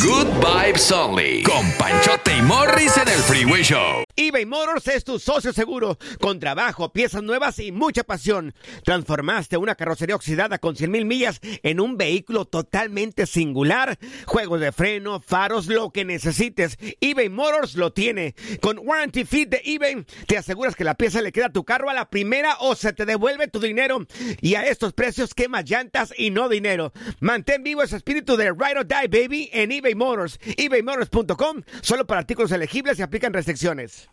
[0.02, 1.42] Good vibes only.
[1.42, 4.04] Con Panchote y Morris en el Freeway Show.
[4.14, 5.98] eBay Motors es tu socio seguro.
[6.20, 8.54] Con trabajo, piezas nuevas y mucha pasión.
[8.84, 13.98] Transformaste una carrocería oxidada con 100 mil millas en un vehículo totalmente singular.
[14.26, 16.78] Juegos de freno, faros, lo que necesites.
[17.00, 18.34] eBay Motors lo tiene.
[18.60, 21.90] Con Warranty Fit de eBay, te aseguras que la pieza le queda a tu carro
[21.90, 24.06] a la primera o se te devuelve tu dinero.
[24.40, 26.92] Y a estos precios, quemas llantas y no dinero.
[27.20, 30.38] Mantén vivo ese espíritu de Ride or Die, baby, en eBay Motors.
[30.56, 31.62] ebaymotors.com.
[31.82, 34.08] Solo para artículos elegibles y aplican restricciones.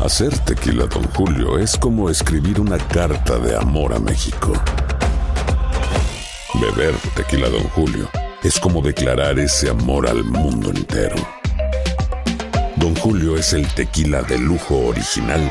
[0.00, 4.52] Hacer tequila, Don Julio, es como escribir una carta de amor a México.
[6.54, 8.10] Beber tequila, Don Julio,
[8.42, 11.14] es como declarar ese amor al mundo entero.
[12.76, 15.50] Don Julio es el tequila de lujo original,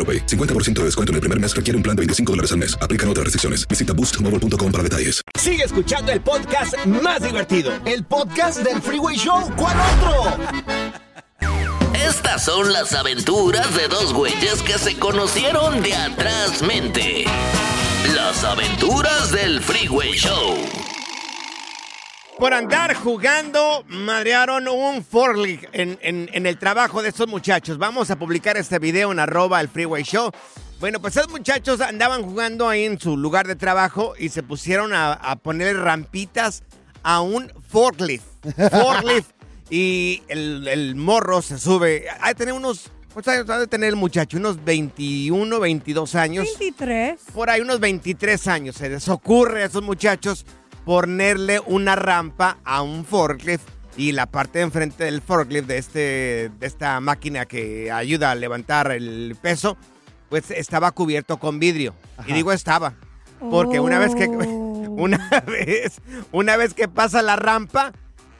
[0.00, 0.26] AroPay.
[0.26, 2.78] 50% de descuento en el primer mes requiere un plan de 25 dólares al mes.
[2.80, 3.68] Aplican otras restricciones.
[3.68, 5.20] Visita boostmobile.com para detalles.
[5.38, 7.72] Sigue escuchando el podcast más divertido.
[7.84, 9.50] El podcast del Freeway Show.
[9.56, 10.38] ¿Cuál otro?
[11.94, 17.24] Estas son las aventuras de dos güeyes que se conocieron de atrás mente.
[18.14, 20.56] Las aventuras del Freeway Show.
[22.40, 27.76] Por andar jugando, madrearon un forklift en, en- en el trabajo de estos muchachos.
[27.76, 30.30] Vamos a publicar este video en arroba el Freeway Show.
[30.80, 34.94] Bueno, pues esos muchachos andaban jugando ahí en su lugar de trabajo y se pusieron
[34.94, 36.62] a, a poner rampitas
[37.02, 38.24] a un forklift.
[38.70, 39.30] Forklift.
[39.70, 42.06] y el, el morro se sube.
[42.22, 42.90] Ha de tener unos...
[43.12, 44.38] ¿Cuántos años ha de tener el muchacho?
[44.38, 46.44] Unos 21, 22 años.
[46.58, 47.20] 23.
[47.34, 48.76] Por ahí unos 23 años.
[48.76, 50.46] Se les ocurre a esos muchachos
[50.90, 53.62] ponerle una rampa a un forklift
[53.96, 56.00] y la parte de enfrente del forklift de, este,
[56.58, 59.76] de esta máquina que ayuda a levantar el peso,
[60.28, 61.94] pues estaba cubierto con vidrio.
[62.26, 62.94] Y digo estaba,
[63.38, 66.00] porque una vez que una vez
[66.32, 67.92] una vez que pasa la rampa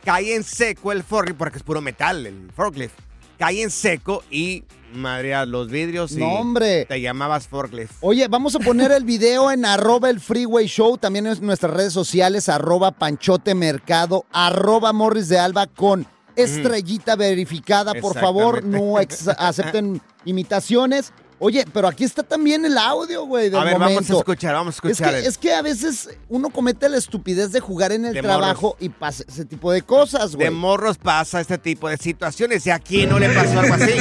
[0.05, 2.99] cae en seco el forklift porque es puro metal el forklift.
[3.41, 6.85] Cae en seco y madre los vidrios y No, hombre.
[6.85, 7.95] te llamabas forklift.
[8.03, 11.95] Oye, vamos a poner el video en arroba el Freeway Show, también en nuestras redes
[11.95, 17.95] sociales, arroba Panchote Mercado, arroba Morris de Alba con estrellita verificada.
[17.95, 21.15] Por favor, no acepten imitaciones.
[21.43, 23.95] Oye, pero aquí está también el audio, güey, del A ver, momento.
[23.95, 25.15] vamos a escuchar, vamos a escuchar.
[25.15, 28.21] Es que, es que a veces uno comete la estupidez de jugar en el De
[28.21, 30.49] trabajo y pasa ese tipo de cosas, güey.
[30.49, 33.93] De morros pasa este tipo de situaciones y aquí no le pasó algo así.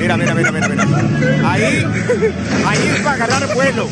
[0.00, 0.84] Mira, mira, mira, mira, mira.
[1.48, 1.62] Ahí,
[2.66, 3.88] ahí va a agarrar vuelo.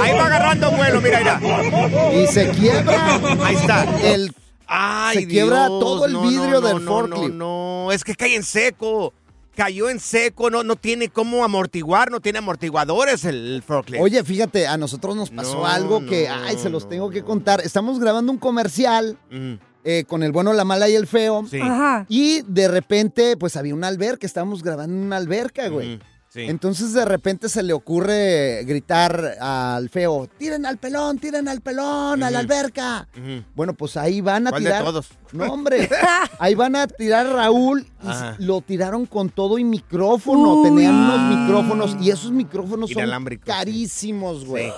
[0.00, 2.14] Ahí va agarrando vuelo, mira, mira.
[2.14, 3.20] Y se quiebra.
[3.44, 3.86] Ahí está.
[4.02, 4.34] El,
[4.66, 7.34] Ay, se quiebra Dios, todo el no, vidrio no, del no, forklift.
[7.34, 9.12] No, no, es que cae en seco.
[9.56, 14.02] Cayó en seco, no, no tiene cómo amortiguar, no tiene amortiguadores el, el forklift.
[14.02, 17.22] Oye, fíjate, a nosotros nos pasó No, algo que, no, ay, se los tengo que
[17.24, 17.60] contar.
[17.60, 21.44] Estamos grabando un comercial Mm, eh, con el bueno, la mala y el feo.
[21.50, 21.58] Sí.
[21.60, 22.04] Ajá.
[22.08, 25.96] Y de repente, pues había una alberca, estábamos grabando en una alberca, güey.
[25.96, 26.42] mm, sí.
[26.42, 32.22] Entonces de repente se le ocurre gritar al feo, tiren al pelón, tiren al pelón,
[32.22, 33.06] a la alberca.
[33.54, 34.84] Bueno, pues ahí van a ¿Cuál de tirar.
[34.84, 35.08] todos?
[35.32, 35.88] No, hombre.
[36.38, 38.36] ahí van a tirar a Raúl y Ajá.
[38.38, 40.54] lo tiraron con todo y micrófono.
[40.54, 40.68] Uy.
[40.68, 43.10] Tenían unos micrófonos y esos micrófonos son
[43.44, 44.68] carísimos, güey.
[44.68, 44.72] Sí.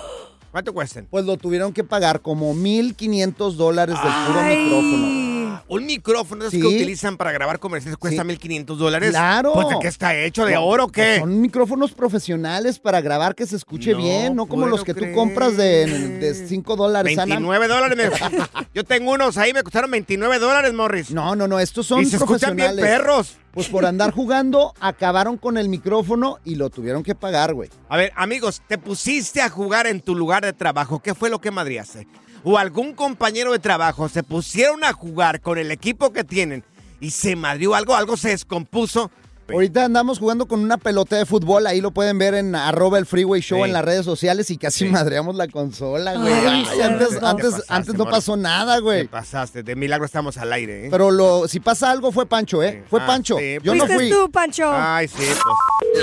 [0.51, 1.07] ¿Cuánto cuestan?
[1.09, 5.22] Pues lo tuvieron que pagar como 1.500 dólares del puro Ay.
[5.67, 6.59] Un micrófono esos Sí.
[6.61, 8.27] que utilizan para grabar comerciales cuesta Sí.
[8.27, 9.11] 1.500 dólares.
[9.11, 9.53] Claro.
[9.53, 10.45] Pues, ¿de qué está hecho?
[10.45, 11.19] ¿De oro o qué?
[11.19, 15.05] Son micrófonos profesionales para grabar que se escuche No bien, no como los que tú
[15.13, 15.85] compras de,
[16.19, 17.17] de 5 dólares.
[17.17, 17.35] Ana.
[17.35, 17.97] 29 dólares.
[17.97, 18.03] me-
[18.75, 21.11] Yo tengo unos ahí, me costaron 29 dólares, Morris.
[21.11, 23.37] No, no, no, estos son y se escuchan bien perros.
[23.51, 27.69] Pues por andar jugando, acabaron con el micrófono y lo tuvieron que pagar, güey.
[27.87, 30.99] A ver, amigos, te pusiste a jugar en tu lugar de trabajo.
[30.99, 32.07] ¿Qué fue lo que madriaste?
[32.43, 36.63] O algún compañero de trabajo se pusieron a jugar con el equipo que tienen
[36.99, 39.11] y se madrió algo, algo se descompuso.
[39.51, 43.05] Ahorita andamos jugando con una pelota de fútbol, ahí lo pueden ver en arroba el
[43.05, 43.63] Freeway Show Sí.
[43.65, 46.33] en las redes sociales y casi madreamos la consola, güey.
[46.33, 49.07] Ay, Ay, antes, antes, Te pasaste, antes no pasó nada, Te güey.
[49.07, 50.89] pasaste, de milagro estamos al aire, ¿eh?
[50.89, 52.85] Pero lo, si pasa algo fue Pancho, ¿eh?
[52.89, 53.37] Fue Ah, Pancho.
[53.37, 54.09] sí, Yo no ¿Fuiste fui.
[54.09, 54.71] tú, Pancho?
[54.73, 55.37] Ay, sí, pues.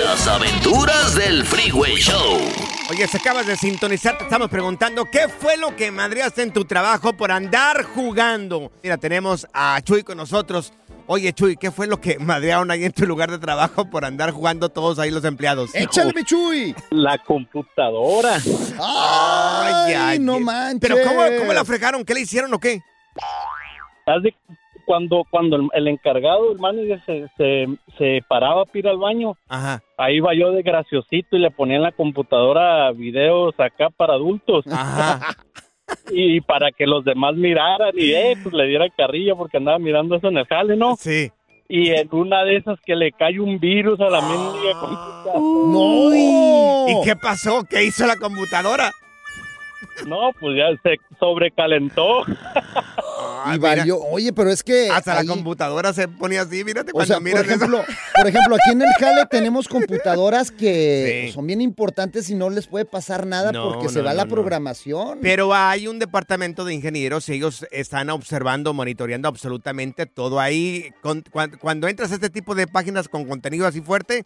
[0.05, 2.37] Las aventuras del Freeway Show.
[2.91, 6.65] Oye, si acabas de sintonizar, te estamos preguntando qué fue lo que madreaste en tu
[6.65, 8.69] trabajo por andar jugando.
[8.83, 10.73] Mira, tenemos a Chuy con nosotros.
[11.07, 14.31] Oye, Chuy, ¿qué fue lo que madrearon ahí en tu lugar de trabajo por andar
[14.31, 15.73] jugando todos ahí los empleados?
[15.73, 16.75] ¡Échale, mi Chuy!
[16.89, 18.41] La computadora.
[18.77, 20.81] ¡Ay, no manches!
[20.81, 22.03] Pero ¿cómo, ¿cómo la fregaron?
[22.03, 22.81] ¿Qué le hicieron o qué?
[24.05, 24.35] Haz de-
[24.85, 27.67] Cuando, cuando el, el encargado, el manager, se, se,
[27.97, 31.77] se paraba para ir al baño, Ajá, ahí iba yo de graciosito y le ponía
[31.77, 34.65] en la computadora videos acá para adultos.
[34.71, 35.35] ajá.
[36.09, 40.15] Y para que los demás miraran y eh, pues le diera carrillo porque andaba mirando
[40.15, 40.95] eso en el jale, ¿no?
[40.95, 41.29] Sí.
[41.67, 45.33] Y en una de esas que le cae un virus a la mendiga computadora.
[45.35, 46.87] ¡No!
[46.87, 47.63] ¿Y qué pasó?
[47.69, 48.91] ¿Qué hizo la computadora?
[50.07, 52.23] No, pues ya se sobrecalentó.
[53.53, 53.99] y valió.
[53.99, 54.89] Oye, pero es que.
[54.89, 57.41] Hasta ahí- la computadora se ponía así, mírate O cuando sea, por eso.
[57.41, 57.83] ejemplo,
[58.15, 62.67] por ejemplo, aquí en el Jale tenemos computadoras que son bien importantes y no les
[62.67, 65.19] puede pasar nada No, porque se va no, la programación.
[65.21, 70.91] Pero hay un departamento de ingenieros y ellos están observando, monitoreando absolutamente todo ahí.
[71.01, 74.25] Con- cuan- cuando, entras a este tipo de páginas con contenido así fuerte,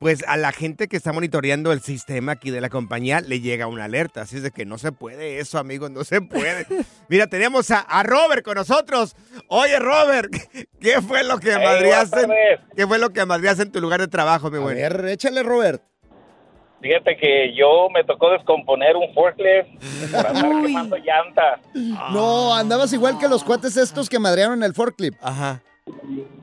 [0.00, 3.66] pues a la gente que está monitoreando el sistema aquí de la compañía le llega
[3.66, 4.22] una alerta.
[4.22, 6.66] Así es de que no se puede eso, amigos, no se puede.
[7.08, 9.14] Mira, tenemos a, a Robert con nosotros.
[9.48, 10.30] Oye, Robert,
[10.80, 12.26] ¿qué fue lo que Hey, madriaste?
[12.74, 14.78] ¿Qué fue lo que madriaste en tu lugar de trabajo, mi A güey?
[15.12, 15.82] échale, Robert.
[16.80, 19.68] Fíjate que yo me tocó descomponer un forklift
[20.10, 21.60] por andar quemando llanta.
[22.10, 25.18] No, andabas igual que los cuates estos que madrearon el forklift.
[25.20, 25.60] Ajá.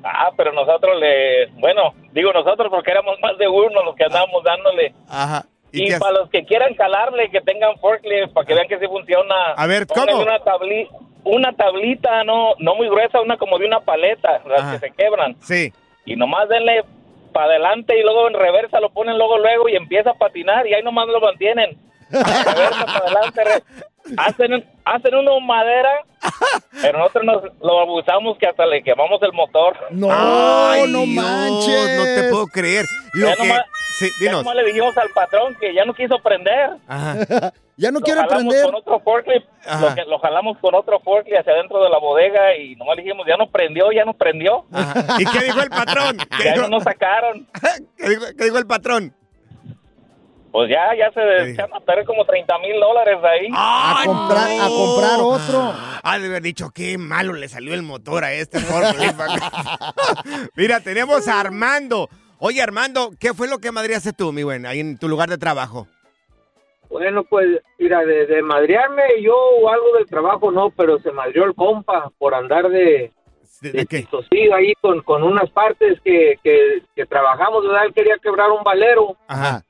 [0.03, 1.47] Ah, pero nosotros le...
[1.59, 4.93] Bueno, digo nosotros porque éramos más de uno los que andábamos dándole.
[5.09, 5.45] Ajá.
[5.71, 8.87] Y, has- para los que quieran calarle, que tengan forklift, para que vean que sí
[8.87, 9.51] funciona.
[9.55, 10.21] A ver, ¿cómo?
[10.21, 10.87] Una, tabli-
[11.23, 14.79] una tablita, no no muy gruesa, una como de una paleta, las Ajá.
[14.79, 15.35] que se quebran.
[15.41, 15.73] Sí.
[16.05, 16.83] Y nomás denle
[17.33, 20.73] para adelante y luego en reversa lo ponen luego luego y empieza a patinar y
[20.73, 21.77] ahí nomás lo mantienen.
[22.11, 23.41] Para adelante.
[24.17, 25.89] Hacen, hacen uno madera,
[26.81, 29.75] pero nosotros nos lo abusamos que hasta le quemamos el motor.
[29.89, 31.97] No, Ay, no Dios, manches.
[31.97, 32.85] No te puedo creer.
[33.11, 33.43] Lo Ya que...
[33.49, 33.65] nomás-
[33.99, 34.43] Sí, Ya dinos.
[34.45, 36.69] nomás le dijimos al patrón que ya no quiso prender.
[36.87, 37.51] Ajá.
[37.77, 38.63] ya no Lo quiere prender.
[38.67, 39.89] con otro forklift, Ajá.
[39.89, 43.03] lo, que- lo jalamos con otro forklift hacia adentro de la bodega y nomás le
[43.03, 44.65] dijimos, ya no prendió, ya no prendió.
[45.19, 46.17] ¿Y qué dijo el patrón?
[46.37, 47.45] ¿Qué Ya dijo, no nos sacaron.
[47.97, 49.13] qué dijo- qué dijo el patrón?
[50.57, 53.47] Pues ya, ya se echaron a perder como 30 mil dólares ahí.
[53.53, 55.71] A comprar, a comprar otro.
[56.01, 58.57] Ha de haber dicho, qué malo le salió el motor a este.
[60.55, 62.09] Mira, tenemos a Armando.
[62.39, 65.37] Oye, Armando, ¿qué fue lo que madriaste tú, mi buen, ahí en tu lugar de
[65.37, 65.87] trabajo?
[66.89, 71.43] Bueno, pues, mira, de, de madrearme yo o algo del trabajo no, pero se madrió
[71.43, 73.11] el compa por andar de,
[73.61, 73.99] ¿De, de qué?
[73.99, 77.85] chistosío ahí con, con unas partes que, que, que trabajamos, ¿verdad?
[77.85, 79.17] Él quería quebrar un valero.
[79.27, 79.63] Ajá.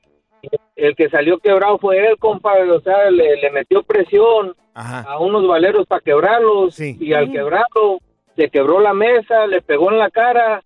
[0.76, 5.00] El que salió quebrado fue él, compa, o sea, le, le metió presión Ajá.
[5.08, 7.98] a unos valeros para quebrarlos y al quebrarlo
[8.36, 10.62] se quebró la mesa, le pegó en la cara,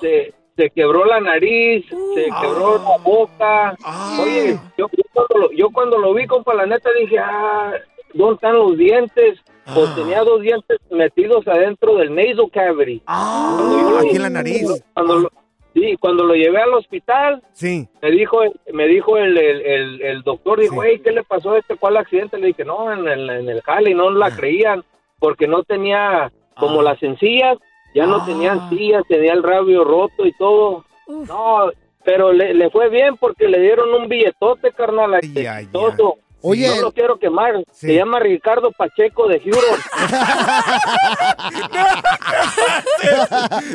[0.00, 3.76] se, se quebró la nariz, se quebró la boca.
[4.22, 7.72] Oye, yo, yo cuando lo, yo cuando lo vi, compa, la neta dije, ah,
[8.14, 9.38] ¿dónde están los dientes?
[9.74, 13.00] Pues tenía dos dientes metidos adentro del nasal cavity.
[13.04, 14.82] Cuando yo lo- aquí en la nariz.
[14.94, 15.32] Cuando lo-
[15.74, 17.88] sí, cuando lo llevé al hospital, Sí.
[18.02, 18.40] me dijo
[18.72, 21.76] me dijo el, el, el, el doctor, dijo, hey, ¿qué le pasó a este?
[21.76, 22.38] ¿Cuál accidente?
[22.38, 24.84] Le dije, no, en el, en el jale, y no la creían,
[25.18, 27.58] porque no tenía, como las encías,
[27.94, 30.84] ya no tenían encías, tenía el rabio roto y todo.
[31.08, 31.70] No,
[32.04, 36.18] pero le, le fue bien porque le dieron un billetote, carnal, a este chistoso.
[36.42, 36.68] Oye.
[36.68, 37.54] no lo quiero quemar.
[37.72, 39.80] Se llama Ricardo Pacheco de Houston.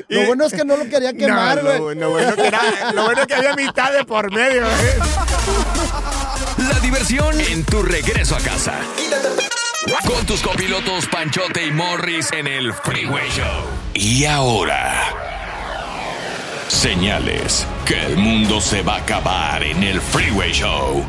[0.09, 3.03] Lo bueno es que no lo quería quemar, No, lo, lo bueno que era- lo
[3.05, 4.65] bueno que había mitad de por medio.
[4.65, 4.99] ¿eh?
[6.57, 8.73] La diversión en tu regreso a casa.
[10.07, 13.63] Con tus copilotos Panchote y Morris en el Freeway Show.
[13.93, 14.93] Y ahora.
[16.67, 21.05] Señales que el mundo se va a acabar en el Freeway Show.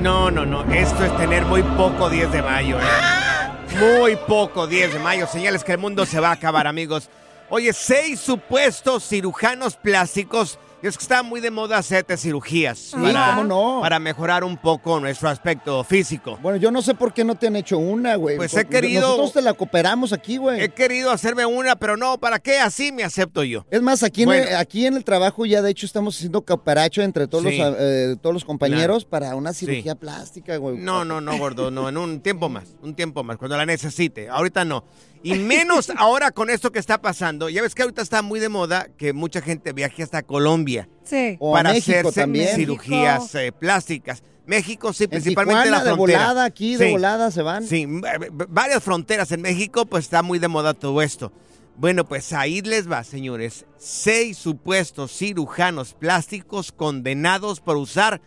[0.00, 0.64] No, no, no.
[0.72, 3.78] Esto es tener muy poco 10 de mayo, ¿eh?
[3.78, 5.26] Muy poco 10 de mayo.
[5.26, 7.08] Señales que el mundo se va a acabar, amigos.
[7.50, 10.58] Oye, seis supuestos cirujanos plásticos.
[10.88, 12.78] Es que está muy de moda hacerte cirugías.
[12.78, 13.78] Sí, ¿cómo no?
[13.80, 16.38] Para mejorar un poco nuestro aspecto físico.
[16.42, 18.36] Bueno, yo no sé por qué no te han hecho una, güey.
[18.36, 20.60] Pues he querido- Nosotros te la cooperamos aquí, güey.
[20.60, 22.58] He querido hacerme una, pero no, ¿para qué?
[22.58, 23.64] Así me acepto yo.
[23.70, 24.42] Es más, aquí, Bueno.
[24.42, 27.56] en el, aquí en el trabajo ya de hecho estamos haciendo cooperacho entre todos, Sí.
[27.58, 30.76] los, eh, todos los compañeros para una cirugía plástica, güey.
[30.76, 34.28] No, no, no, gordo, no, en un tiempo más, un tiempo más, cuando la necesite.
[34.28, 34.84] Ahorita no.
[35.24, 37.48] Y menos ahora con esto que está pasando.
[37.48, 41.36] Ya ves que ahorita está muy de moda que mucha gente viaje hasta Colombia Sí.
[41.40, 42.54] O a para México hacerse también.
[42.54, 44.22] cirugías eh, plásticas.
[44.46, 46.18] México sí, En principalmente Tijuana, la de frontera.
[46.20, 46.92] volada, aquí de Sí.
[46.92, 47.66] volada se van.
[47.66, 51.32] Sí, eh, varias fronteras en México, pues está muy de moda todo esto.
[51.76, 53.64] Bueno, pues ahí les va, señores.
[53.78, 58.20] Seis supuestos cirujanos plásticos condenados por usar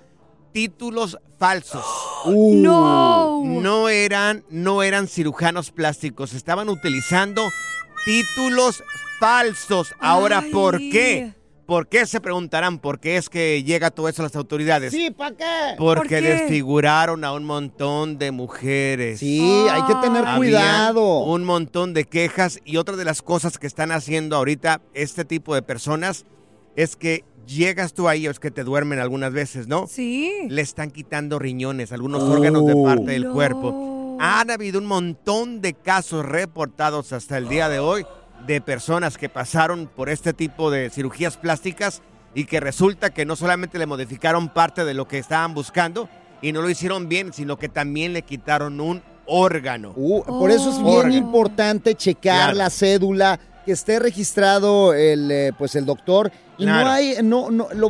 [0.57, 1.85] títulos falsos.
[2.25, 3.43] No.
[3.45, 7.43] No eran, no eran cirujanos plásticos, estaban utilizando
[8.05, 8.83] títulos
[9.19, 9.93] falsos.
[9.99, 11.35] Ahora, ¿por qué?
[11.67, 12.79] ¿Por qué se preguntarán?
[12.79, 14.91] ¿Por qué es que llega todo eso a las autoridades?
[14.91, 15.75] Sí, ¿para qué?
[15.77, 19.19] Porque desfiguraron a un montón de mujeres.
[19.19, 21.19] Sí, hay que tener Había cuidado.
[21.19, 25.53] Un montón de quejas y otra de las cosas que están haciendo ahorita este tipo
[25.53, 26.25] de personas
[26.75, 29.87] es que llegas tú ahí, es que te duermen algunas veces, ¿no?
[29.87, 30.31] Sí.
[30.49, 33.33] Le están quitando riñones, algunos órganos de parte del Oh.
[33.33, 34.17] cuerpo.
[34.19, 38.05] Han habido un montón de casos reportados hasta el día de hoy
[38.45, 42.01] de personas que pasaron por este tipo de cirugías plásticas
[42.35, 46.09] y que resulta que no solamente le modificaron parte de lo que estaban buscando
[46.41, 49.93] y no lo hicieron bien, sino que también le quitaron un órgano.
[49.95, 51.15] Uh, por eso es bien Órgano.
[51.15, 52.57] importante checar Claro.
[52.57, 56.31] la cédula, que esté registrado el, eh, pues el doctor.
[56.57, 56.85] Y Claro.
[56.85, 57.89] no hay, no, no, lo,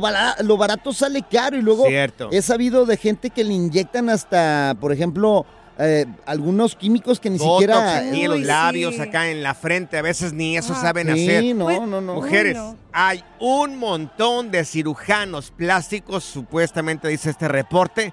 [0.57, 1.55] barato sale caro.
[1.55, 2.29] Y luego Cierto.
[2.31, 5.45] he sabido de gente que le inyectan hasta, por ejemplo,
[5.77, 7.97] eh, algunos químicos que ni Botox siquiera.
[7.99, 11.55] aquí en los labios, acá en la frente, a veces ni eso saben Sí, hacer.
[11.55, 12.15] no, no, no.
[12.15, 12.75] Mujeres, Uy, no.
[12.91, 18.11] hay un montón de cirujanos plásticos, supuestamente dice este reporte,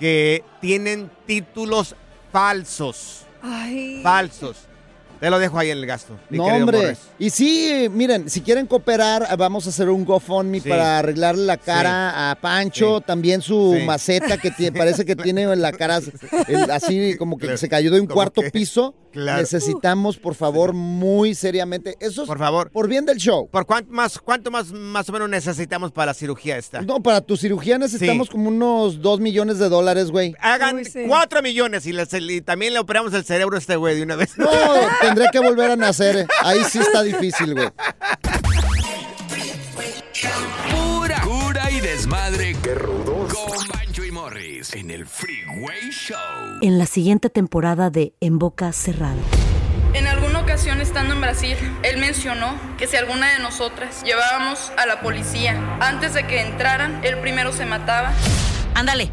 [0.00, 1.94] que tienen títulos
[2.32, 3.26] falsos.
[3.40, 4.00] Ay.
[4.02, 4.66] Falsos.
[5.20, 6.18] Te lo dejo ahí en el gasto.
[6.28, 6.78] mi No, hombre.
[6.78, 6.98] Morris.
[7.18, 10.68] Y sí, miren, si quieren cooperar, vamos a hacer un GoFundMe Sí.
[10.68, 13.84] para arreglarle la cara a Pancho, también su Sí.
[13.86, 16.00] maceta que tiene, parece que tiene en la cara
[16.48, 18.94] el- así como que se cayó de un cuarto que- piso.
[19.14, 19.42] Claro.
[19.42, 21.94] Necesitamos, por favor, muy seriamente.
[22.00, 22.72] Eso es Por favor.
[22.72, 23.48] por bien del show.
[23.48, 26.82] ¿Por cuánto más, cuánto más, más o menos necesitamos para la cirugía esta?
[26.82, 30.34] No, para tu cirugía necesitamos como unos dos millones de dólares, güey.
[30.40, 34.02] Hagan cuatro millones y, les- y también le operamos el cerebro a este güey de
[34.02, 34.36] una vez.
[34.36, 34.50] No,
[35.06, 36.16] tendré que volver a nacer.
[36.16, 36.26] eh.
[36.42, 37.68] Ahí sí está difícil, güey.
[40.70, 42.56] Pura cura y desmadre.
[42.62, 43.32] Qué rudos.
[43.34, 46.16] Con Bancho y Morris en el Freeway Show.
[46.62, 49.14] En la siguiente temporada de En Boca Cerrada.
[49.92, 54.86] En alguna ocasión estando en Brasil, él mencionó que si alguna de nosotras llevábamos a
[54.86, 58.12] la policía antes de que entraran, él primero se mataba.
[58.74, 59.12] Ándale,